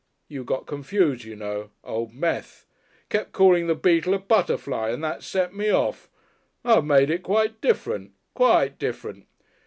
You 0.27 0.43
got 0.43 0.65
confused, 0.65 1.25
you 1.25 1.35
know 1.35 1.69
Old 1.83 2.11
Meth. 2.11 2.65
Kept 3.09 3.33
calling 3.33 3.67
the 3.67 3.75
beetle 3.75 4.15
a 4.15 4.17
butterfly 4.17 4.89
and 4.89 5.03
that 5.03 5.21
set 5.21 5.53
me 5.53 5.69
off. 5.69 6.09
I've 6.65 6.85
made 6.85 7.11
it 7.11 7.21
quite 7.21 7.61
different. 7.61 8.13
Quite 8.33 8.79
different. 8.79 9.27